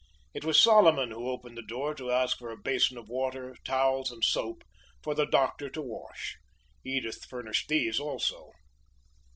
[0.33, 4.11] It was Solomon who opened the door to ask for a basin of water, towels
[4.11, 4.63] and soap,
[5.03, 6.39] for the doctor to wash.
[6.83, 8.51] Edith furnished these also.